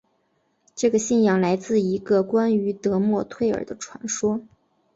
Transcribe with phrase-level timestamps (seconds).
[0.73, 4.41] 这个信仰来自一个关于得墨忒耳的传说。